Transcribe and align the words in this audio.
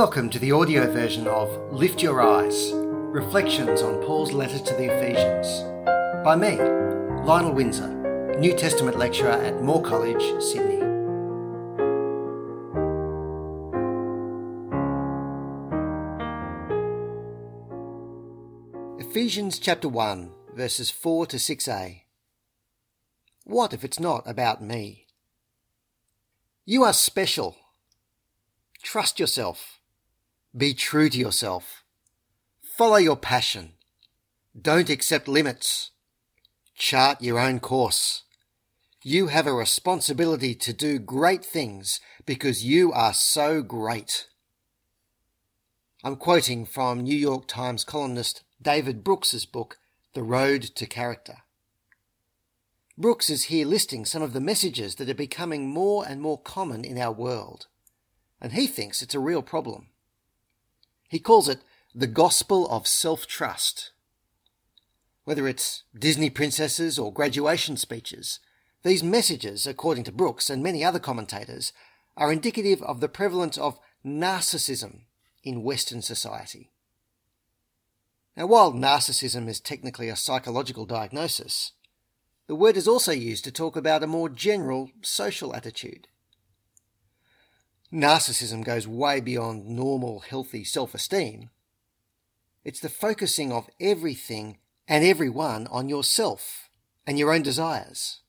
Welcome 0.00 0.30
to 0.30 0.38
the 0.38 0.52
audio 0.52 0.90
version 0.90 1.26
of 1.26 1.50
Lift 1.70 2.02
Your 2.02 2.22
Eyes 2.22 2.70
Reflections 2.72 3.82
on 3.82 4.02
Paul's 4.02 4.32
Letter 4.32 4.58
to 4.58 4.74
the 4.76 4.86
Ephesians 4.86 5.60
by 6.24 6.36
me, 6.36 6.56
Lionel 7.22 7.52
Windsor, 7.52 8.38
New 8.38 8.56
Testament 8.56 8.96
lecturer 8.96 9.32
at 9.32 9.60
Moore 9.62 9.82
College, 9.82 10.22
Sydney. 10.42 10.80
Ephesians 19.04 19.58
chapter 19.58 19.90
1, 19.90 20.32
verses 20.54 20.90
4 20.90 21.26
to 21.26 21.36
6a. 21.36 22.04
What 23.44 23.74
if 23.74 23.84
it's 23.84 24.00
not 24.00 24.22
about 24.26 24.62
me? 24.62 25.08
You 26.64 26.84
are 26.84 26.94
special. 26.94 27.58
Trust 28.82 29.20
yourself. 29.20 29.79
Be 30.56 30.74
true 30.74 31.08
to 31.08 31.18
yourself. 31.18 31.84
Follow 32.60 32.96
your 32.96 33.16
passion. 33.16 33.74
Don't 34.60 34.90
accept 34.90 35.28
limits. 35.28 35.92
Chart 36.74 37.22
your 37.22 37.38
own 37.38 37.60
course. 37.60 38.24
You 39.04 39.28
have 39.28 39.46
a 39.46 39.52
responsibility 39.52 40.56
to 40.56 40.72
do 40.72 40.98
great 40.98 41.44
things 41.44 42.00
because 42.26 42.64
you 42.64 42.92
are 42.92 43.14
so 43.14 43.62
great. 43.62 44.26
I'm 46.02 46.16
quoting 46.16 46.66
from 46.66 47.02
New 47.02 47.16
York 47.16 47.46
Times 47.46 47.84
columnist 47.84 48.42
David 48.60 49.04
Brooks's 49.04 49.46
book, 49.46 49.78
The 50.14 50.24
Road 50.24 50.62
to 50.62 50.86
Character. 50.86 51.38
Brooks 52.98 53.30
is 53.30 53.44
here 53.44 53.66
listing 53.66 54.04
some 54.04 54.20
of 54.20 54.32
the 54.32 54.40
messages 54.40 54.96
that 54.96 55.08
are 55.08 55.14
becoming 55.14 55.68
more 55.68 56.04
and 56.06 56.20
more 56.20 56.40
common 56.40 56.84
in 56.84 56.98
our 56.98 57.12
world, 57.12 57.68
and 58.40 58.52
he 58.52 58.66
thinks 58.66 59.00
it's 59.00 59.14
a 59.14 59.20
real 59.20 59.42
problem. 59.42 59.89
He 61.10 61.18
calls 61.18 61.48
it 61.48 61.62
the 61.92 62.06
gospel 62.06 62.68
of 62.70 62.86
self-trust. 62.86 63.90
Whether 65.24 65.48
it's 65.48 65.82
Disney 65.92 66.30
princesses 66.30 67.00
or 67.00 67.12
graduation 67.12 67.76
speeches, 67.76 68.38
these 68.84 69.02
messages, 69.02 69.66
according 69.66 70.04
to 70.04 70.12
Brooks 70.12 70.48
and 70.48 70.62
many 70.62 70.84
other 70.84 71.00
commentators, 71.00 71.72
are 72.16 72.32
indicative 72.32 72.80
of 72.82 73.00
the 73.00 73.08
prevalence 73.08 73.58
of 73.58 73.80
narcissism 74.06 75.00
in 75.42 75.64
Western 75.64 76.00
society. 76.00 76.70
Now, 78.36 78.46
while 78.46 78.72
narcissism 78.72 79.48
is 79.48 79.58
technically 79.58 80.08
a 80.08 80.16
psychological 80.16 80.86
diagnosis, 80.86 81.72
the 82.46 82.54
word 82.54 82.76
is 82.76 82.86
also 82.86 83.10
used 83.10 83.42
to 83.44 83.50
talk 83.50 83.74
about 83.74 84.04
a 84.04 84.06
more 84.06 84.28
general 84.28 84.92
social 85.02 85.56
attitude. 85.56 86.06
Narcissism 87.92 88.64
goes 88.64 88.86
way 88.86 89.20
beyond 89.20 89.66
normal, 89.66 90.20
healthy 90.20 90.62
self 90.62 90.94
esteem. 90.94 91.50
It's 92.64 92.80
the 92.80 92.88
focusing 92.88 93.52
of 93.52 93.68
everything 93.80 94.58
and 94.86 95.04
everyone 95.04 95.66
on 95.68 95.88
yourself 95.88 96.70
and 97.06 97.18
your 97.18 97.32
own 97.32 97.42
desires. 97.42 98.20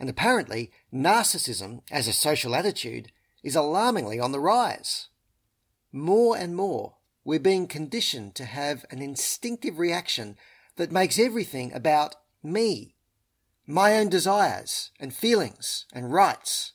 And 0.00 0.08
apparently, 0.08 0.70
narcissism 0.92 1.82
as 1.90 2.08
a 2.08 2.12
social 2.12 2.54
attitude 2.54 3.10
is 3.42 3.56
alarmingly 3.56 4.18
on 4.18 4.32
the 4.32 4.40
rise. 4.40 5.08
More 5.92 6.36
and 6.36 6.56
more, 6.56 6.94
we're 7.24 7.40
being 7.40 7.66
conditioned 7.66 8.34
to 8.36 8.44
have 8.46 8.86
an 8.90 9.02
instinctive 9.02 9.78
reaction 9.78 10.36
that 10.76 10.92
makes 10.92 11.18
everything 11.18 11.72
about 11.74 12.14
me, 12.42 12.94
my 13.66 13.98
own 13.98 14.08
desires 14.08 14.90
and 14.98 15.12
feelings 15.12 15.84
and 15.92 16.12
rights. 16.12 16.72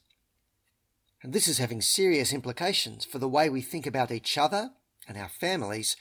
And 1.23 1.31
this 1.31 1.47
is 1.47 1.57
having 1.57 1.81
serious 1.81 2.33
implications 2.33 3.05
for 3.05 3.17
the 3.17 3.29
way 3.29 3.49
we 3.49 3.61
think 3.61 3.87
about 3.87 4.11
each 4.11 4.37
other 4.37 4.71
and 5.07 5.17
our 5.17 5.29
families, 5.29 5.95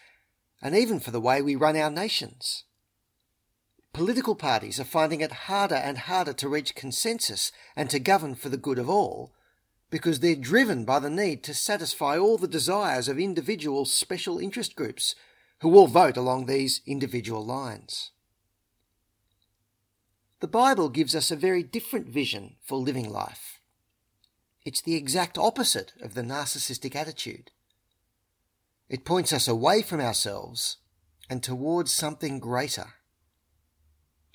and 0.60 0.76
even 0.76 1.00
for 1.00 1.12
the 1.12 1.20
way 1.20 1.40
we 1.40 1.54
run 1.56 1.76
our 1.76 1.90
nations. 1.90 2.64
Political 3.92 4.34
parties 4.34 4.80
are 4.80 4.84
finding 4.84 5.20
it 5.20 5.32
harder 5.32 5.76
and 5.76 5.96
harder 5.98 6.32
to 6.32 6.48
reach 6.48 6.74
consensus 6.74 7.52
and 7.76 7.88
to 7.90 7.98
govern 7.98 8.34
for 8.34 8.48
the 8.48 8.56
good 8.56 8.78
of 8.78 8.90
all 8.90 9.32
because 9.90 10.20
they're 10.20 10.34
driven 10.34 10.86
by 10.86 10.98
the 10.98 11.10
need 11.10 11.44
to 11.44 11.52
satisfy 11.52 12.16
all 12.16 12.38
the 12.38 12.48
desires 12.48 13.08
of 13.08 13.18
individual 13.18 13.84
special 13.84 14.38
interest 14.38 14.74
groups 14.74 15.14
who 15.60 15.76
all 15.76 15.86
vote 15.86 16.16
along 16.16 16.46
these 16.46 16.80
individual 16.86 17.44
lines. 17.44 18.10
The 20.40 20.48
Bible 20.48 20.88
gives 20.88 21.14
us 21.14 21.30
a 21.30 21.36
very 21.36 21.62
different 21.62 22.08
vision 22.08 22.56
for 22.66 22.78
living 22.78 23.10
life. 23.10 23.60
It's 24.64 24.80
the 24.80 24.94
exact 24.94 25.36
opposite 25.36 25.92
of 26.00 26.14
the 26.14 26.22
narcissistic 26.22 26.94
attitude. 26.94 27.50
It 28.88 29.04
points 29.04 29.32
us 29.32 29.48
away 29.48 29.82
from 29.82 30.00
ourselves 30.00 30.76
and 31.28 31.42
towards 31.42 31.90
something 31.90 32.38
greater. 32.38 32.94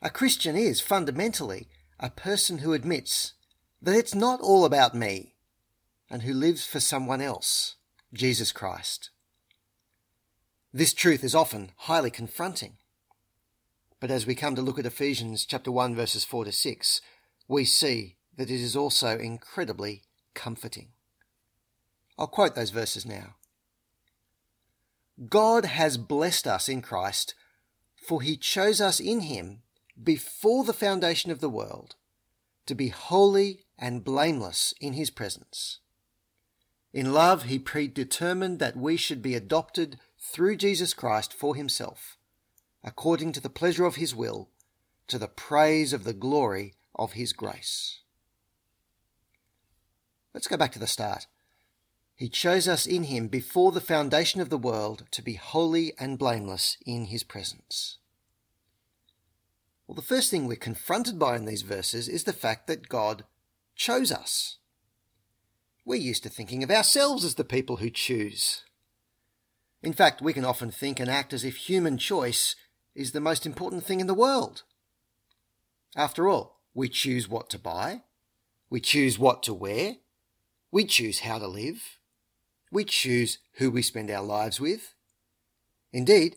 A 0.02 0.10
Christian 0.10 0.56
is 0.56 0.82
fundamentally 0.82 1.68
a 2.00 2.10
person 2.10 2.60
who 2.60 2.74
admits 2.74 3.34
that 3.82 3.96
it's 3.96 4.16
not 4.16 4.42
all 4.42 4.66
about 4.66 4.94
me 4.94 5.36
and 6.10 6.24
who 6.24 6.34
lives 6.34 6.66
for 6.66 6.80
someone 6.80 7.22
else, 7.22 7.76
Jesus 8.14 8.52
Christ. 8.52 9.12
This 10.74 10.94
truth 10.94 11.24
is 11.24 11.36
often 11.36 11.72
highly 11.78 12.12
confronting. 12.12 12.78
But 14.00 14.12
as 14.12 14.28
we 14.28 14.36
come 14.36 14.56
to 14.56 14.62
look 14.62 14.78
at 14.78 14.86
Ephesians 14.86 15.46
chapter 15.46 15.72
1 15.72 15.96
verses 15.96 16.24
4 16.24 16.46
to 16.46 16.52
6, 16.52 17.02
we 17.48 17.66
see 17.66 18.18
that 18.36 18.52
it 18.52 18.62
is 18.62 18.76
also 18.76 19.18
incredibly 19.18 20.04
comforting. 20.38 20.90
I'll 22.18 22.28
quote 22.28 22.56
those 22.56 22.70
verses 22.70 23.06
now. 23.06 23.36
God 25.28 25.66
has 25.66 25.98
blessed 25.98 26.48
us 26.48 26.70
in 26.70 26.82
Christ, 26.82 27.34
for 27.96 28.22
he 28.22 28.38
chose 28.38 28.80
us 28.80 29.00
in 29.00 29.22
him 29.22 29.64
before 30.02 30.64
the 30.64 30.74
foundation 30.74 31.32
of 31.32 31.40
the 31.40 31.50
world 31.50 31.96
to 32.68 32.76
be 32.76 32.90
holy 32.90 33.66
and 33.80 34.04
blameless 34.04 34.74
in 34.80 34.94
his 34.94 35.10
presence. 35.10 35.80
In 36.94 37.14
love, 37.14 37.44
he 37.44 37.58
predetermined 37.58 38.60
that 38.60 38.78
we 38.78 38.96
should 38.96 39.22
be 39.22 39.36
adopted 39.36 40.00
through 40.20 40.58
Jesus 40.58 40.94
Christ 40.94 41.34
for 41.34 41.56
himself, 41.56 42.18
according 42.84 43.32
to 43.34 43.42
the 43.42 43.50
pleasure 43.50 43.86
of 43.86 43.96
his 43.96 44.14
will, 44.14 44.50
to 45.08 45.18
the 45.18 45.28
praise 45.28 45.94
of 45.94 46.04
the 46.04 46.14
glory 46.14 46.76
of 46.96 47.14
his 47.14 47.34
grace. 47.34 48.02
Let's 50.38 50.48
go 50.48 50.56
back 50.56 50.74
to 50.74 50.80
the 50.80 50.86
start. 50.86 51.26
He 52.14 52.30
chose 52.30 52.68
us 52.68 52.86
in 52.86 53.06
him 53.06 53.28
before 53.28 53.72
the 53.72 53.82
foundation 53.82 54.40
of 54.40 54.52
the 54.52 54.58
world 54.60 55.06
to 55.10 55.24
be 55.24 55.34
holy 55.34 55.94
and 55.98 56.20
blameless 56.20 56.78
in 56.86 57.06
his 57.06 57.24
presence. 57.24 57.98
Well, 59.88 59.96
the 59.96 60.04
first 60.04 60.30
thing 60.30 60.46
we're 60.46 60.58
confronted 60.58 61.18
by 61.18 61.38
in 61.38 61.46
these 61.46 61.64
verses 61.64 62.08
is 62.08 62.26
the 62.26 62.34
fact 62.34 62.68
that 62.68 62.88
God 62.88 63.24
chose 63.76 64.12
us. 64.12 64.60
We're 65.84 65.96
used 65.96 66.22
to 66.22 66.30
thinking 66.30 66.62
of 66.62 66.70
ourselves 66.70 67.26
as 67.26 67.34
the 67.34 67.44
people 67.44 67.78
who 67.78 67.90
choose. 67.90 68.62
In 69.82 69.92
fact, 69.92 70.22
we 70.22 70.34
can 70.34 70.46
often 70.46 70.70
think 70.70 71.00
and 71.00 71.10
act 71.10 71.34
as 71.34 71.44
if 71.44 71.56
human 71.56 71.98
choice 71.98 72.56
is 72.94 73.12
the 73.12 73.20
most 73.20 73.48
important 73.48 73.86
thing 73.86 74.00
in 74.00 74.06
the 74.06 74.14
world. 74.14 74.62
After 75.96 76.30
all, 76.30 76.62
we 76.76 76.90
choose 76.90 77.28
what 77.28 77.50
to 77.50 77.58
buy, 77.58 78.04
we 78.70 78.80
choose 78.80 79.18
what 79.18 79.42
to 79.42 79.54
wear, 79.56 79.96
we 80.78 80.86
choose 80.86 81.22
how 81.22 81.40
to 81.40 81.48
live, 81.48 81.98
we 82.72 82.84
choose 82.84 83.40
who 83.54 83.72
we 83.72 83.82
spend 83.82 84.12
our 84.12 84.24
lives 84.24 84.62
with. 84.62 84.94
Indeed, 85.92 86.36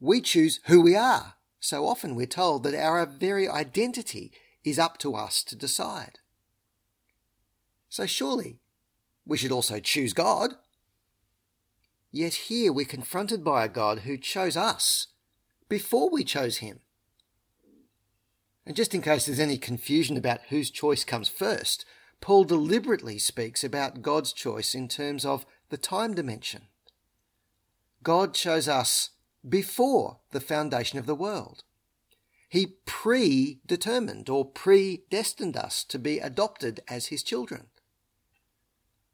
we 0.00 0.22
choose 0.22 0.58
who 0.68 0.80
we 0.80 0.96
are. 0.96 1.34
So 1.60 1.86
often 1.86 2.14
we're 2.14 2.24
told 2.24 2.62
that 2.62 2.74
our 2.74 3.04
very 3.04 3.46
identity 3.46 4.32
is 4.64 4.78
up 4.78 4.96
to 5.00 5.14
us 5.14 5.44
to 5.44 5.54
decide. 5.54 6.20
So 7.90 8.06
surely 8.06 8.56
we 9.26 9.36
should 9.36 9.52
also 9.52 9.80
choose 9.80 10.14
God. 10.14 10.54
Yet 12.10 12.48
here 12.48 12.72
we're 12.72 12.86
confronted 12.86 13.44
by 13.44 13.66
a 13.66 13.68
God 13.68 13.98
who 13.98 14.16
chose 14.16 14.56
us 14.56 15.08
before 15.68 16.08
we 16.08 16.24
chose 16.24 16.56
him. 16.56 16.80
And 18.64 18.74
just 18.74 18.94
in 18.94 19.02
case 19.02 19.26
there's 19.26 19.38
any 19.38 19.58
confusion 19.58 20.16
about 20.16 20.40
whose 20.48 20.70
choice 20.70 21.04
comes 21.04 21.28
first, 21.28 21.84
Paul 22.24 22.44
deliberately 22.44 23.18
speaks 23.18 23.62
about 23.62 24.00
God's 24.00 24.32
choice 24.32 24.74
in 24.74 24.88
terms 24.88 25.26
of 25.26 25.44
the 25.68 25.76
time 25.76 26.14
dimension. 26.14 26.68
God 28.02 28.32
chose 28.32 28.66
us 28.66 29.10
before 29.46 30.20
the 30.30 30.40
foundation 30.40 30.98
of 30.98 31.04
the 31.04 31.14
world. 31.14 31.64
He 32.48 32.76
predetermined 32.86 34.30
or 34.30 34.46
predestined 34.46 35.54
us 35.54 35.84
to 35.84 35.98
be 35.98 36.18
adopted 36.18 36.80
as 36.88 37.08
his 37.08 37.22
children. 37.22 37.66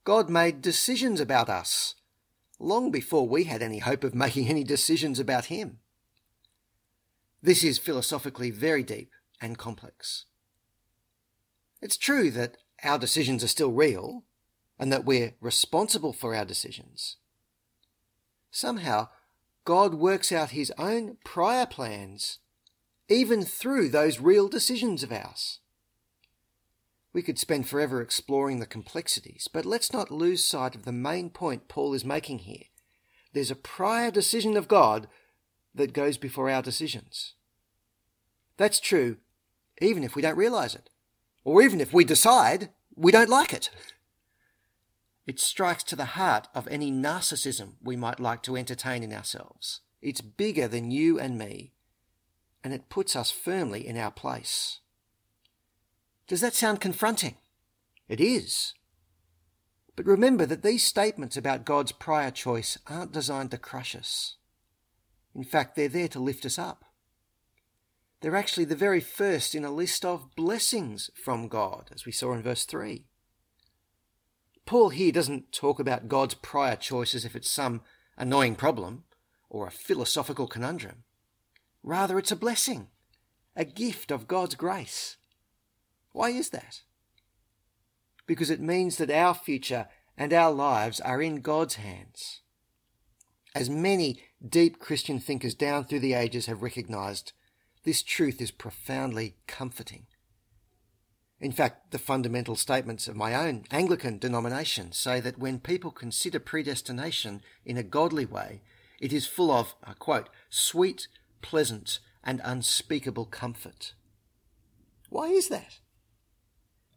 God 0.05 0.31
made 0.31 0.63
decisions 0.63 1.19
about 1.19 1.49
us 1.49 1.97
long 2.61 2.93
before 2.93 3.27
we 3.27 3.43
had 3.43 3.61
any 3.61 3.81
hope 3.81 4.05
of 4.05 4.15
making 4.15 4.47
any 4.47 4.63
decisions 4.63 5.19
about 5.19 5.47
Him. 5.47 5.79
This 7.43 7.65
is 7.65 7.77
philosophically 7.77 8.53
very 8.53 8.85
deep 8.85 9.11
and 9.41 9.59
complex. 9.59 10.27
It's 11.83 11.97
true 11.97 12.31
that 12.31 12.59
our 12.83 12.99
decisions 12.99 13.45
are 13.45 13.49
still 13.49 13.73
real, 13.73 14.25
and 14.79 14.93
that 14.93 15.05
we're 15.05 15.35
responsible 15.41 16.13
for 16.13 16.35
our 16.35 16.45
decisions, 16.45 17.17
somehow 18.51 19.09
God 19.65 19.95
works 19.95 20.33
out 20.33 20.51
his 20.51 20.73
own 20.79 21.19
prior 21.25 21.67
plans 21.67 22.39
even 23.09 23.45
through 23.45 23.89
those 23.89 24.21
real 24.21 24.49
decisions 24.49 25.03
of 25.03 25.13
ours. 25.13 25.59
We 27.13 27.23
could 27.23 27.39
spend 27.39 27.69
forever 27.69 28.01
exploring 28.01 28.61
the 28.61 28.67
complexities, 28.67 29.49
but 29.53 29.67
let's 29.67 29.93
not 29.93 30.13
lose 30.13 30.45
sight 30.45 30.77
of 30.77 30.85
the 30.85 30.93
main 30.93 31.31
point 31.31 31.67
Paul 31.67 31.93
is 31.93 32.05
making 32.05 32.41
here. 32.41 32.67
There's 33.33 33.51
a 33.51 33.57
prior 33.57 34.11
decision 34.11 34.57
of 34.57 34.69
God 34.69 35.09
that 35.75 35.93
goes 35.93 36.19
before 36.19 36.49
our 36.49 36.63
decisions. 36.63 37.35
That's 38.57 38.81
true 38.81 39.17
even 39.81 40.05
if 40.05 40.15
we 40.15 40.23
don't 40.23 40.37
realize 40.37 40.75
it, 40.75 40.91
or 41.45 41.63
even 41.63 41.81
if 41.81 41.93
we 41.93 42.05
decide 42.05 42.71
we 42.95 43.13
don't 43.13 43.31
like 43.31 43.53
it. 43.53 43.71
It 45.27 45.39
strikes 45.39 45.85
to 45.85 45.97
the 45.97 46.17
heart 46.17 46.49
of 46.55 46.67
any 46.69 46.91
narcissism 46.91 47.75
we 47.83 47.97
might 47.97 48.21
like 48.21 48.43
to 48.43 48.57
entertain 48.57 49.03
in 49.03 49.13
ourselves. 49.13 49.81
It's 50.03 50.21
bigger 50.21 50.67
than 50.67 50.91
you 50.91 51.21
and 51.21 51.39
me, 51.39 51.73
and 52.65 52.73
it 52.73 52.89
puts 52.89 53.15
us 53.15 53.31
firmly 53.31 53.87
in 53.87 53.97
our 53.97 54.11
place. 54.11 54.81
Does 56.27 56.41
that 56.41 56.55
sound 56.55 56.81
confronting? 56.81 57.37
It 58.09 58.21
is. 58.21 58.75
But 59.97 60.07
remember 60.07 60.47
that 60.47 60.63
these 60.63 60.83
statements 60.83 61.37
about 61.37 61.65
God's 61.65 61.93
prior 61.93 62.31
choice 62.31 62.79
aren't 62.87 63.13
designed 63.13 63.51
to 63.51 63.59
crush 63.59 63.95
us. 63.95 64.37
In 65.35 65.45
fact, 65.45 65.77
they're 65.77 65.89
there 65.89 66.09
to 66.09 66.19
lift 66.19 66.45
us 66.45 66.59
up. 66.59 66.85
They're 68.21 68.37
actually 68.37 68.67
the 68.67 68.77
very 68.77 69.01
first 69.01 69.55
in 69.55 69.65
a 69.65 69.71
list 69.71 70.05
of 70.05 70.35
blessings 70.37 71.11
from 71.15 71.49
God, 71.49 71.91
as 71.93 72.05
we 72.05 72.13
saw 72.13 72.33
in 72.35 72.43
verse 72.43 72.65
3. 72.65 73.07
Paul 74.67 74.91
here 74.91 75.11
doesn't 75.11 75.53
talk 75.53 75.81
about 75.81 76.09
God's 76.09 76.35
prior 76.35 76.77
choice 76.77 77.15
as 77.15 77.25
if 77.25 77.35
it's 77.35 77.51
some 77.51 77.81
annoying 78.17 78.57
problem 78.57 79.05
or 79.49 79.67
a 79.67 79.71
philosophical 79.73 80.47
conundrum. 80.47 81.05
Rather, 81.83 82.19
it's 82.19 82.31
a 82.31 82.37
blessing, 82.37 82.89
a 83.57 83.65
gift 83.65 84.11
of 84.11 84.29
God's 84.29 84.55
grace. 84.55 85.17
Why 86.13 86.31
is 86.31 86.51
that? 86.51 86.83
Because 88.27 88.51
it 88.51 88.61
means 88.61 88.99
that 88.99 89.11
our 89.11 89.35
future 89.35 89.89
and 90.17 90.33
our 90.33 90.53
lives 90.53 91.01
are 91.01 91.23
in 91.23 91.41
God's 91.41 91.77
hands. 91.77 92.43
As 93.55 93.71
many 93.71 94.23
deep 94.47 94.79
Christian 94.79 95.19
thinkers 95.19 95.55
down 95.55 95.85
through 95.85 96.01
the 96.01 96.13
ages 96.13 96.47
have 96.47 96.63
recognized, 96.63 97.33
this 97.85 98.03
truth 98.03 98.41
is 98.41 98.51
profoundly 98.51 99.37
comforting. 99.47 100.07
In 101.41 101.53
fact, 101.53 101.91
the 101.91 101.99
fundamental 101.99 102.55
statements 102.55 103.09
of 103.09 103.17
my 103.17 103.35
own 103.35 103.65
Anglican 103.71 104.19
denomination 104.19 104.93
say 104.93 105.21
that 105.21 105.39
when 105.39 105.59
people 105.59 105.91
consider 105.91 106.39
predestination 106.39 107.43
in 107.65 107.79
a 107.79 107.83
godly 107.83 108.27
way, 108.27 108.61
it 109.01 109.13
is 109.13 109.27
full 109.27 109.51
of, 109.51 109.75
I 109.83 109.95
quote, 109.95 110.29
sweet, 110.51 111.09
pleasant, 111.41 112.01
and 112.23 112.43
unspeakable 112.45 113.25
comfort. 113.25 113.95
Why 115.09 115.29
is 115.29 115.49
that? 115.49 115.79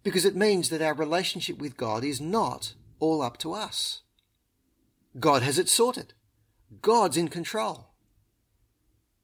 Because 0.04 0.26
it 0.26 0.36
means 0.36 0.70
that 0.70 0.82
our 0.82 0.94
relationship 0.94 1.60
with 1.60 1.78
God 1.78 2.04
is 2.04 2.20
not 2.20 2.74
all 3.00 3.22
up 3.22 3.38
to 3.38 3.54
us. 3.54 4.02
God 5.18 5.42
has 5.42 5.58
it 5.58 5.70
sorted. 5.70 6.14
God's 6.82 7.16
in 7.16 7.30
control. 7.30 7.92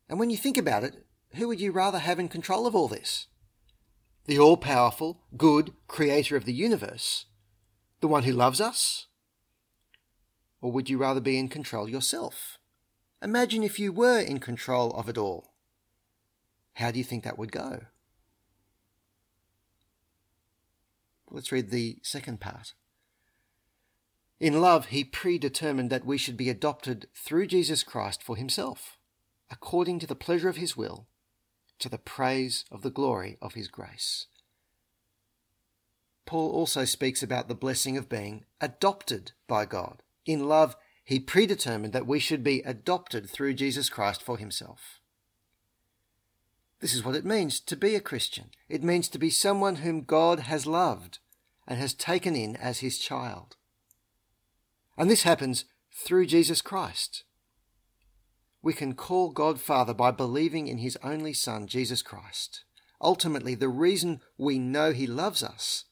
And 0.08 0.18
when 0.18 0.30
you 0.30 0.38
think 0.38 0.58
about 0.58 0.86
it, 0.86 1.06
who 1.36 1.48
would 1.48 1.60
you 1.60 1.72
rather 1.72 2.00
have 2.00 2.20
in 2.20 2.28
control 2.28 2.66
of 2.66 2.76
all 2.76 2.88
this? 2.88 3.28
The 4.26 4.40
all 4.40 4.58
powerful, 4.58 5.22
good 5.38 5.74
creator 5.88 6.36
of 6.36 6.46
the 6.46 6.54
universe? 6.54 7.26
The 8.02 8.08
one 8.08 8.24
who 8.24 8.32
loves 8.32 8.62
us? 8.62 9.08
Or 10.62 10.72
would 10.72 10.90
you 10.90 10.98
rather 10.98 11.22
be 11.22 11.38
in 11.38 11.48
control 11.48 11.90
yourself? 11.90 12.58
Imagine 13.22 13.64
if 13.64 13.80
you 13.80 13.92
were 13.92 14.20
in 14.20 14.40
control 14.40 14.92
of 14.92 15.10
it 15.10 15.18
all. 15.18 15.54
How 16.74 16.92
do 16.92 16.98
you 16.98 17.04
think 17.04 17.24
that 17.24 17.38
would 17.38 17.52
go? 17.52 17.82
Let's 21.30 21.52
read 21.52 21.70
the 21.70 22.00
second 22.02 22.40
part. 22.40 22.74
In 24.40 24.62
love, 24.62 24.88
he 24.88 25.04
predetermined 25.04 25.90
that 25.90 26.06
we 26.06 26.18
should 26.18 26.38
be 26.38 26.50
adopted 26.50 27.08
through 27.14 27.48
Jesus 27.48 27.84
Christ 27.84 28.24
for 28.24 28.38
himself, 28.38 28.98
according 29.52 30.00
to 30.00 30.08
the 30.08 30.16
pleasure 30.16 30.48
of 30.48 30.56
his 30.56 30.78
will, 30.78 31.08
to 31.80 31.90
the 31.90 31.98
praise 31.98 32.66
of 32.72 32.82
the 32.82 32.90
glory 32.90 33.38
of 33.42 33.54
his 33.54 33.68
grace. 33.68 34.28
Paul 36.26 36.52
also 36.52 36.86
speaks 36.86 37.24
about 37.24 37.48
the 37.48 37.56
blessing 37.56 37.98
of 37.98 38.08
being 38.08 38.46
adopted 38.62 39.32
by 39.48 39.66
God. 39.66 40.04
In 40.26 40.48
love, 40.48 40.76
he 41.04 41.20
predetermined 41.20 41.92
that 41.94 42.06
we 42.06 42.20
should 42.20 42.44
be 42.44 42.62
adopted 42.62 43.28
through 43.28 43.56
Jesus 43.56 43.90
Christ 43.90 44.22
for 44.22 44.38
himself. 44.38 45.00
This 46.82 46.94
is 46.94 47.04
what 47.04 47.16
it 47.16 47.26
means 47.26 47.60
to 47.62 47.76
be 47.76 47.96
a 47.96 48.00
Christian. 48.00 48.52
It 48.70 48.84
means 48.84 49.10
to 49.10 49.18
be 49.18 49.32
someone 49.32 49.78
whom 49.78 50.04
God 50.04 50.42
has 50.42 50.68
loved 50.68 51.20
and 51.68 51.80
has 51.80 51.94
taken 51.94 52.36
in 52.36 52.56
as 52.56 52.80
his 52.80 53.00
child. 53.00 53.56
And 54.98 55.10
this 55.10 55.24
happens 55.24 55.66
through 55.92 56.28
Jesus 56.28 56.62
Christ. 56.62 57.24
We 58.62 58.74
can 58.74 58.94
call 58.94 59.32
God 59.32 59.60
Father 59.60 59.94
by 59.94 60.12
believing 60.12 60.68
in 60.68 60.80
his 60.80 60.98
only 61.04 61.34
Son, 61.34 61.68
Jesus 61.68 62.02
Christ. 62.02 62.64
Ultimately, 63.02 63.56
the 63.56 63.70
reason 63.70 64.22
we 64.38 64.60
know 64.60 64.92
he 64.92 65.08
loves 65.08 65.42
us 65.44 65.86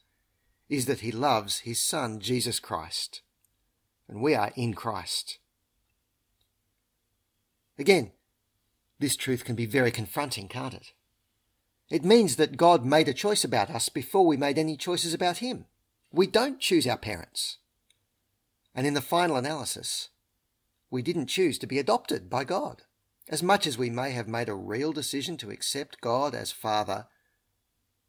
is 0.69 0.85
that 0.85 0.99
he 0.99 1.11
loves 1.11 1.59
his 1.59 1.81
Son, 1.81 2.19
Jesus 2.19 2.59
Christ. 2.59 3.21
And 4.09 4.21
we 4.21 4.35
are 4.35 4.51
in 4.55 4.73
Christ. 4.73 5.39
Again, 7.79 8.11
this 8.99 9.15
truth 9.15 9.45
can 9.45 9.55
be 9.55 9.65
very 9.65 9.91
confronting, 9.91 10.47
can't 10.47 10.73
it? 10.73 10.93
It 11.89 12.03
means 12.03 12.35
that 12.35 12.57
God 12.57 12.85
made 12.85 13.07
a 13.07 13.13
choice 13.13 13.43
about 13.45 13.69
us 13.69 13.87
before 13.87 14.25
we 14.25 14.35
made 14.35 14.57
any 14.57 14.75
choices 14.75 15.13
about 15.13 15.37
Him. 15.37 15.65
We 16.11 16.27
don't 16.27 16.59
choose 16.59 16.87
our 16.87 16.97
parents. 16.97 17.57
And 18.75 18.85
in 18.85 18.93
the 18.93 19.01
final 19.01 19.37
analysis, 19.37 20.09
we 20.89 21.01
didn't 21.01 21.27
choose 21.27 21.57
to 21.59 21.67
be 21.67 21.79
adopted 21.79 22.29
by 22.29 22.43
God. 22.43 22.83
As 23.29 23.43
much 23.43 23.67
as 23.67 23.77
we 23.77 23.89
may 23.89 24.11
have 24.11 24.27
made 24.27 24.47
a 24.47 24.55
real 24.55 24.93
decision 24.93 25.35
to 25.37 25.49
accept 25.49 25.99
God 26.01 26.33
as 26.33 26.51
Father, 26.51 27.07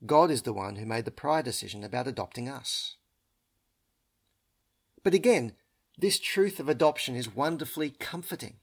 God 0.07 0.31
is 0.31 0.43
the 0.43 0.53
one 0.53 0.77
who 0.77 0.87
made 0.87 1.05
the 1.05 1.11
prior 1.11 1.43
decision 1.43 1.83
about 1.83 2.07
adopting 2.07 2.49
us. 2.49 2.97
But 5.03 5.15
again, 5.15 5.53
this 5.99 6.21
truth 6.21 6.61
of 6.61 6.69
adoption 6.69 7.17
is 7.17 7.35
wonderfully 7.35 7.91
comforting. 7.91 8.57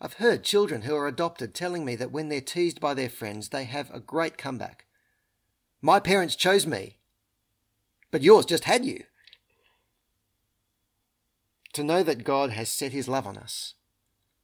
I've 0.00 0.14
heard 0.14 0.42
children 0.42 0.82
who 0.82 0.96
are 0.96 1.06
adopted 1.06 1.54
telling 1.54 1.84
me 1.84 1.94
that 1.94 2.10
when 2.10 2.28
they're 2.28 2.40
teased 2.40 2.80
by 2.80 2.94
their 2.94 3.08
friends, 3.08 3.50
they 3.50 3.64
have 3.64 3.88
a 3.92 4.00
great 4.00 4.36
comeback. 4.36 4.86
My 5.80 6.00
parents 6.00 6.34
chose 6.34 6.66
me, 6.66 6.98
but 8.10 8.22
yours 8.22 8.44
just 8.44 8.64
had 8.64 8.84
you. 8.84 9.04
To 11.74 11.84
know 11.84 12.02
that 12.02 12.24
God 12.24 12.50
has 12.50 12.68
set 12.68 12.92
his 12.92 13.08
love 13.08 13.26
on 13.26 13.38
us, 13.38 13.74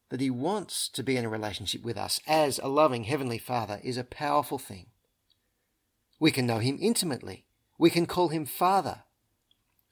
that 0.09 0.21
he 0.21 0.31
wants 0.31 0.89
to 0.91 1.03
be 1.03 1.17
in 1.17 1.25
a 1.25 1.29
relationship 1.29 1.83
with 1.83 1.97
us 1.97 2.21
as 2.27 2.59
a 2.59 2.69
loving 2.69 3.05
Heavenly 3.05 3.39
Father, 3.39 3.81
is 3.83 3.99
a 3.99 4.05
powerful 4.05 4.59
thing. 4.59 4.87
We 6.19 6.31
can 6.31 6.47
know 6.47 6.59
him 6.59 6.79
intimately. 6.81 7.45
We 7.79 7.91
can 7.91 8.07
call 8.07 8.29
him 8.29 8.47
Father. 8.47 9.05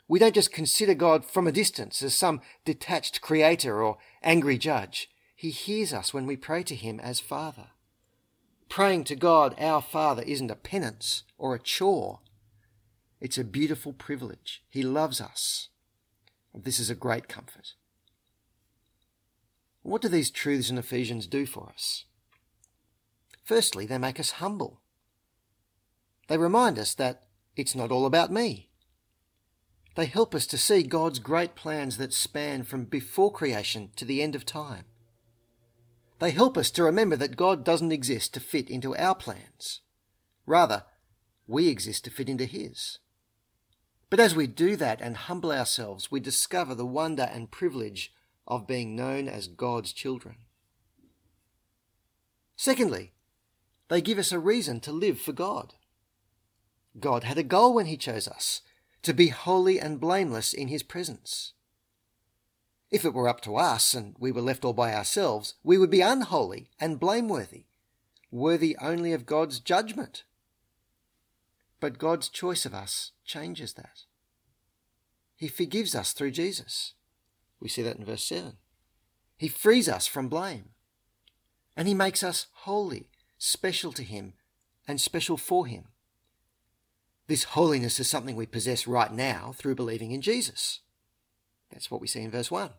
We 0.09 0.19
don't 0.19 0.35
just 0.35 0.53
consider 0.53 0.95
God 0.95 1.25
from 1.25 1.47
a 1.47 1.53
distance 1.53 2.03
as 2.03 2.15
some 2.15 2.41
detached 2.65 3.21
creator 3.21 3.83
or 3.83 3.99
angry 4.23 4.57
judge. 4.57 5.11
He 5.35 5.51
hears 5.51 5.93
us 5.93 6.15
when 6.15 6.27
we 6.27 6.37
pray 6.37 6.63
to 6.65 6.75
Him 6.75 7.01
as 7.01 7.21
Father. 7.21 7.69
Praying 8.69 9.05
to 9.05 9.17
God, 9.17 9.55
our 9.59 9.83
Father, 9.83 10.23
isn't 10.23 10.51
a 10.51 10.57
penance 10.57 11.25
or 11.39 11.55
a 11.55 11.59
chore. 11.59 12.21
It's 13.21 13.39
a 13.39 13.45
beautiful 13.45 13.93
privilege. 13.93 14.63
He 14.69 14.83
loves 14.83 15.21
us. 15.21 15.69
This 16.57 16.81
is 16.81 16.89
a 16.89 16.95
great 16.95 17.29
comfort. 17.29 17.75
What 19.83 20.01
do 20.03 20.09
these 20.09 20.31
truths 20.31 20.71
in 20.71 20.79
Ephesians 20.79 21.27
do 21.27 21.45
for 21.45 21.69
us? 21.69 22.07
Firstly, 23.45 23.87
they 23.87 23.99
make 23.99 24.19
us 24.19 24.33
humble. 24.33 24.81
They 26.29 26.39
remind 26.39 26.79
us 26.79 26.95
that 26.95 27.25
it's 27.55 27.75
not 27.75 27.93
all 27.93 28.07
about 28.07 28.33
me. 28.33 28.71
They 29.95 30.07
help 30.07 30.35
us 30.35 30.47
to 30.49 30.59
see 30.59 30.83
God's 30.83 31.19
great 31.19 31.55
plans 31.55 31.99
that 31.99 32.13
span 32.13 32.65
from 32.65 32.85
before 32.85 33.33
creation 33.33 33.91
to 33.97 34.05
the 34.05 34.23
end 34.23 34.35
of 34.35 34.45
time. 34.45 34.85
They 36.19 36.31
help 36.31 36.57
us 36.57 36.71
to 36.73 36.83
remember 36.83 37.17
that 37.17 37.37
God 37.37 37.65
doesn't 37.65 37.93
exist 37.93 38.35
to 38.35 38.41
fit 38.41 38.71
into 38.71 38.97
our 38.97 39.15
plans. 39.15 39.83
Rather, 40.47 40.85
we 41.47 41.69
exist 41.69 42.05
to 42.05 42.11
fit 42.11 42.29
into 42.29 42.47
His. 42.47 42.99
But 44.09 44.21
as 44.21 44.35
we 44.35 44.47
do 44.47 44.77
that 44.77 45.01
and 45.01 45.17
humble 45.17 45.53
ourselves, 45.53 46.11
we 46.11 46.21
discover 46.21 46.75
the 46.75 46.87
wonder 46.87 47.25
and 47.25 47.51
privilege 47.51 48.13
of 48.47 48.67
being 48.67 48.95
known 48.95 49.29
as 49.29 49.49
God's 49.49 49.93
children. 49.93 50.37
Secondly, 52.57 53.13
they 53.89 54.01
give 54.01 54.19
us 54.19 54.33
a 54.33 54.39
reason 54.39 54.81
to 54.81 54.93
live 54.93 55.21
for 55.21 55.33
God. 55.33 55.75
God 56.99 57.25
had 57.25 57.39
a 57.39 57.43
goal 57.43 57.75
when 57.75 57.87
He 57.87 57.97
chose 57.97 58.27
us 58.29 58.63
to 59.07 59.15
be 59.15 59.29
holy 59.29 59.79
and 59.79 60.01
blameless 60.01 60.53
in 60.53 60.67
his 60.67 60.83
presence. 60.83 61.53
If 62.91 63.05
it 63.05 63.15
were 63.15 63.29
up 63.29 63.41
to 63.43 63.55
us 63.55 63.95
and 63.95 64.17
we 64.19 64.33
were 64.33 64.41
left 64.41 64.65
all 64.65 64.73
by 64.73 64.93
ourselves, 64.93 65.55
we 65.63 65.79
would 65.79 65.91
be 65.91 66.01
unholy 66.01 66.71
and 66.81 66.99
blameworthy, 66.99 67.67
worthy 68.33 68.77
only 68.83 69.13
of 69.13 69.25
God's 69.25 69.61
judgment. 69.61 70.25
But 71.81 71.99
God's 71.99 72.29
choice 72.29 72.65
of 72.65 72.75
us 72.75 73.13
changes 73.25 73.75
that. 73.75 74.03
He 75.37 75.49
forgives 75.49 75.95
us 75.95 76.13
through 76.13 76.31
Jesus. 76.31 76.95
We 77.61 77.69
see 77.69 77.83
that 77.83 77.97
in 77.97 78.05
verse 78.05 78.25
7. 78.25 78.55
He 79.37 79.49
frees 79.49 79.89
us 79.89 80.07
from 80.07 80.29
blame. 80.29 80.71
And 81.77 81.87
He 81.87 81.95
makes 81.95 82.23
us 82.23 82.47
holy, 82.53 83.11
special 83.37 83.93
to 83.93 84.03
Him, 84.03 84.33
and 84.89 85.01
special 85.01 85.37
for 85.37 85.67
Him. 85.67 85.89
This 87.27 87.45
holiness 87.45 88.01
is 88.01 88.09
something 88.09 88.37
we 88.37 88.47
possess 88.47 88.87
right 88.87 89.13
now 89.13 89.53
through 89.57 89.75
believing 89.75 90.13
in 90.13 90.23
Jesus. 90.23 90.81
That's 91.71 91.91
what 91.91 92.01
we 92.01 92.07
see 92.07 92.23
in 92.23 92.31
verse 92.31 92.51
1. 92.51 92.71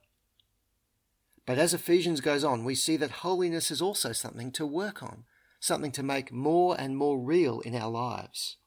But 1.45 1.57
as 1.57 1.73
Ephesians 1.73 2.21
goes 2.21 2.43
on, 2.43 2.65
we 2.65 2.75
see 2.75 2.97
that 2.97 3.11
holiness 3.11 3.71
is 3.71 3.81
also 3.81 4.11
something 4.11 4.51
to 4.53 4.65
work 4.65 5.03
on, 5.03 5.25
something 5.59 5.91
to 5.91 6.03
make 6.03 6.31
more 6.31 6.75
and 6.79 6.97
more 6.97 7.19
real 7.19 7.59
in 7.61 7.75
our 7.75 7.89
lives. 7.89 8.57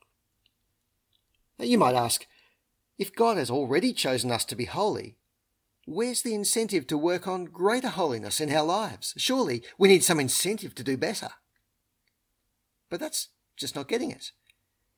You 1.60 1.78
might 1.78 1.94
ask, 1.94 2.26
if 2.98 3.14
God 3.14 3.36
has 3.36 3.50
already 3.50 3.92
chosen 3.92 4.30
us 4.30 4.44
to 4.46 4.56
be 4.56 4.66
holy, 4.66 5.16
where's 5.86 6.22
the 6.22 6.34
incentive 6.34 6.86
to 6.88 6.98
work 6.98 7.26
on 7.26 7.46
greater 7.46 7.88
holiness 7.88 8.40
in 8.40 8.52
our 8.52 8.64
lives? 8.64 9.14
Surely 9.16 9.62
we 9.78 9.88
need 9.88 10.04
some 10.04 10.20
incentive 10.20 10.74
to 10.76 10.84
do 10.84 10.96
better. 10.96 11.30
But 12.88 13.00
that's 13.00 13.28
just 13.56 13.74
not 13.74 13.88
getting 13.88 14.10
it. 14.10 14.32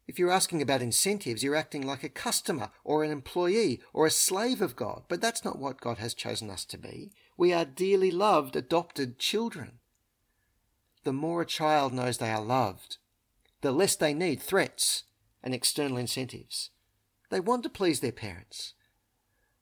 If 0.09 0.19
you're 0.19 0.33
asking 0.33 0.61
about 0.61 0.83
incentives, 0.83 1.45
you're 1.45 1.54
acting 1.54 1.87
like 1.87 2.02
a 2.02 2.09
customer 2.09 2.71
or 2.83 3.04
an 3.04 3.11
employee 3.11 3.81
or 3.92 4.04
a 4.04 4.11
slave 4.11 4.61
of 4.61 4.75
God. 4.75 5.04
But 5.09 5.21
that's 5.21 5.45
not 5.45 5.59
what 5.59 5.81
God 5.81 5.99
has 5.99 6.12
chosen 6.12 6.50
us 6.50 6.64
to 6.66 6.78
be. 6.78 7.12
We 7.37 7.52
are 7.52 7.64
dearly 7.64 8.11
loved, 8.11 8.57
adopted 8.57 9.19
children. 9.19 9.78
The 11.04 11.12
more 11.12 11.42
a 11.42 11.47
child 11.47 11.92
knows 11.92 12.19
they 12.19 12.31
are 12.31 12.42
loved, 12.42 12.99
the 13.61 13.73
less 13.73 13.97
they 13.97 14.14
need 14.14 14.40
threats 14.40 15.04
and 15.43 15.55
external 15.55 15.97
incentives. 15.97 16.71
They 17.31 17.41
want 17.41 17.63
to 17.63 17.71
please 17.71 18.01
their 18.01 18.13
parents. 18.13 18.75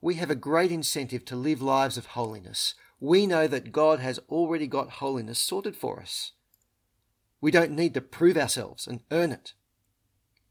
We 0.00 0.14
have 0.14 0.30
a 0.30 0.34
great 0.34 0.72
incentive 0.72 1.24
to 1.26 1.36
live 1.36 1.62
lives 1.62 1.96
of 1.96 2.06
holiness. 2.06 2.74
We 2.98 3.26
know 3.26 3.46
that 3.46 3.72
God 3.72 4.00
has 4.00 4.18
already 4.28 4.66
got 4.66 4.90
holiness 4.92 5.38
sorted 5.38 5.76
for 5.76 6.00
us. 6.00 6.32
We 7.40 7.50
don't 7.50 7.72
need 7.72 7.94
to 7.94 8.00
prove 8.00 8.36
ourselves 8.36 8.86
and 8.86 9.00
earn 9.10 9.32
it. 9.32 9.54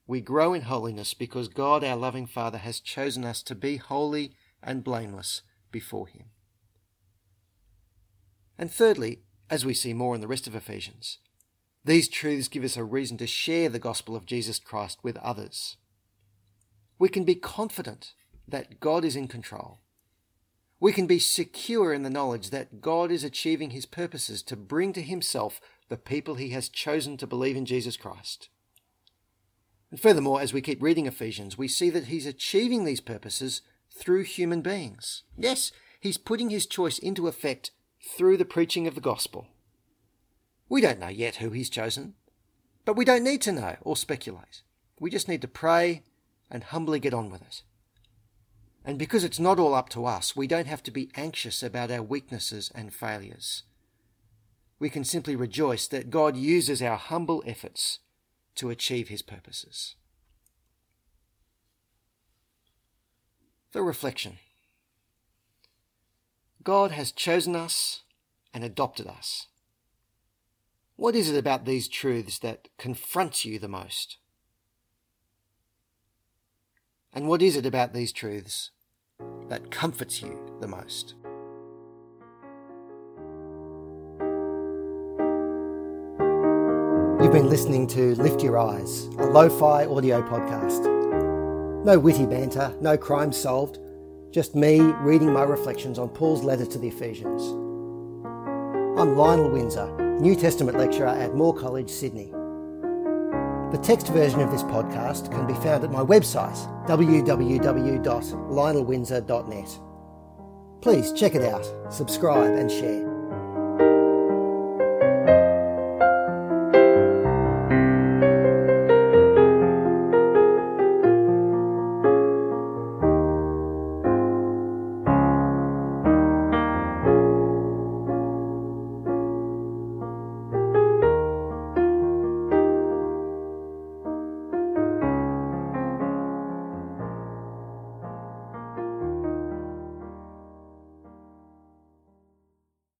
We 0.07 0.21
grow 0.21 0.53
in 0.53 0.63
holiness 0.63 1.13
because 1.13 1.47
God, 1.47 1.83
our 1.83 1.95
loving 1.95 2.25
Father, 2.25 2.57
has 2.57 2.79
chosen 2.79 3.23
us 3.23 3.43
to 3.43 3.53
be 3.53 3.77
holy 3.77 4.33
and 4.63 4.83
blameless 4.83 5.43
before 5.71 6.07
Him. 6.07 6.25
And 8.57 8.71
thirdly, 8.71 9.21
as 9.49 9.65
we 9.65 9.73
see 9.73 9.93
more 9.93 10.15
in 10.15 10.21
the 10.21 10.27
rest 10.27 10.47
of 10.47 10.55
Ephesians, 10.55 11.19
these 11.89 12.07
truths 12.07 12.47
give 12.47 12.63
us 12.63 12.77
a 12.77 12.83
reason 12.83 13.17
to 13.17 13.27
share 13.27 13.69
the 13.69 13.79
gospel 13.79 14.15
of 14.15 14.25
Jesus 14.25 14.59
Christ 14.59 14.99
with 15.03 15.17
others. 15.17 15.77
We 16.97 17.09
can 17.09 17.23
be 17.23 17.35
confident 17.35 18.13
that 18.47 18.79
God 18.79 19.05
is 19.05 19.15
in 19.15 19.27
control. 19.27 19.79
We 20.79 20.93
can 20.93 21.07
be 21.07 21.19
secure 21.19 21.93
in 21.93 22.03
the 22.03 22.09
knowledge 22.09 22.51
that 22.51 22.81
God 22.81 23.11
is 23.11 23.23
achieving 23.23 23.71
his 23.71 23.85
purposes 23.85 24.41
to 24.43 24.55
bring 24.55 24.93
to 24.93 25.01
himself 25.01 25.59
the 25.89 25.97
people 25.97 26.35
he 26.35 26.49
has 26.49 26.69
chosen 26.69 27.17
to 27.17 27.27
believe 27.27 27.57
in 27.57 27.65
Jesus 27.65 27.97
Christ. 27.97 28.49
And 29.91 29.99
furthermore, 29.99 30.39
as 30.39 30.53
we 30.53 30.61
keep 30.61 30.81
reading 30.81 31.05
Ephesians, 31.05 31.57
we 31.57 31.67
see 31.67 31.89
that 31.89 32.05
he's 32.05 32.25
achieving 32.25 32.83
these 32.83 33.01
purposes 33.01 33.61
through 33.91 34.23
human 34.23 34.61
beings. 34.61 35.23
Yes, 35.37 35.71
he's 35.99 36.17
putting 36.17 36.49
his 36.49 36.65
choice 36.65 36.99
into 36.99 37.27
effect 37.27 37.71
through 38.15 38.37
the 38.37 38.45
preaching 38.45 38.87
of 38.87 38.95
the 38.95 39.01
gospel. 39.01 39.47
We 40.69 40.81
don't 40.81 40.99
know 40.99 41.07
yet 41.09 41.37
who 41.37 41.49
he's 41.49 41.69
chosen, 41.69 42.13
but 42.85 42.95
we 42.95 43.03
don't 43.03 43.23
need 43.23 43.41
to 43.41 43.51
know 43.51 43.75
or 43.81 43.97
speculate. 43.97 44.61
We 44.99 45.09
just 45.09 45.27
need 45.27 45.41
to 45.41 45.47
pray 45.47 46.03
and 46.49 46.63
humbly 46.63 46.99
get 46.99 47.13
on 47.13 47.29
with 47.29 47.41
it. 47.41 47.63
And 48.85 48.97
because 48.97 49.23
it's 49.23 49.39
not 49.39 49.59
all 49.59 49.73
up 49.73 49.89
to 49.89 50.05
us, 50.05 50.35
we 50.35 50.47
don't 50.47 50.67
have 50.67 50.83
to 50.83 50.91
be 50.91 51.09
anxious 51.15 51.61
about 51.63 51.91
our 51.91 52.03
weaknesses 52.03 52.71
and 52.73 52.93
failures. 52.93 53.63
We 54.79 54.89
can 54.89 55.03
simply 55.03 55.35
rejoice 55.35 55.87
that 55.87 56.09
God 56.09 56.37
uses 56.37 56.81
our 56.81 56.97
humble 56.97 57.43
efforts 57.45 57.99
to 58.55 58.69
achieve 58.69 59.09
his 59.09 59.21
purposes. 59.21 59.95
The 63.71 63.81
reflection 63.83 64.37
God 66.63 66.91
has 66.91 67.11
chosen 67.11 67.55
us 67.55 68.01
and 68.53 68.63
adopted 68.63 69.07
us. 69.07 69.47
What 70.99 71.15
is 71.15 71.29
it 71.29 71.37
about 71.37 71.63
these 71.63 71.87
truths 71.87 72.39
that 72.39 72.67
confronts 72.77 73.45
you 73.45 73.57
the 73.57 73.69
most? 73.69 74.17
And 77.13 77.29
what 77.29 77.41
is 77.41 77.55
it 77.55 77.65
about 77.65 77.93
these 77.93 78.11
truths 78.11 78.71
that 79.47 79.71
comforts 79.71 80.21
you 80.21 80.37
the 80.59 80.67
most? 80.67 81.15
You've 87.23 87.31
been 87.31 87.49
listening 87.49 87.87
to 87.87 88.13
Lift 88.15 88.43
Your 88.43 88.59
Eyes, 88.59 89.05
a 89.19 89.25
lo 89.25 89.47
fi 89.47 89.85
audio 89.85 90.21
podcast. 90.21 90.83
No 91.85 91.97
witty 91.97 92.25
banter, 92.25 92.75
no 92.81 92.97
crime 92.97 93.31
solved, 93.31 93.79
just 94.31 94.53
me 94.53 94.81
reading 94.81 95.31
my 95.31 95.43
reflections 95.43 95.97
on 95.97 96.09
Paul's 96.09 96.43
letter 96.43 96.65
to 96.65 96.77
the 96.77 96.89
Ephesians. 96.89 97.41
I'm 98.99 99.15
Lionel 99.15 99.49
Windsor, 99.49 100.08
New 100.19 100.35
Testament 100.35 100.77
lecturer 100.77 101.07
at 101.07 101.33
Moore 101.33 101.55
College, 101.55 101.89
Sydney. 101.89 102.33
The 103.71 103.79
text 103.81 104.09
version 104.09 104.41
of 104.41 104.51
this 104.51 104.63
podcast 104.63 105.31
can 105.31 105.47
be 105.47 105.53
found 105.53 105.85
at 105.85 105.91
my 105.91 106.01
website, 106.01 106.57
www.lionelwindsor.net. 106.87 109.79
Please 110.81 111.13
check 111.13 111.35
it 111.35 111.43
out, 111.43 111.93
subscribe, 111.93 112.57
and 112.57 112.69
share. 112.69 113.08